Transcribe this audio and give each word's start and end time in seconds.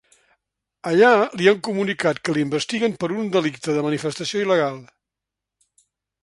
Allà, 0.91 1.09
li 1.41 1.49
han 1.51 1.59
comunicat 1.67 2.21
que 2.29 2.35
l’investiguen 2.37 2.95
per 3.03 3.11
un 3.25 3.29
delicte 3.37 3.77
de 3.77 3.85
manifestació 3.89 4.43
il·legal. 4.47 4.81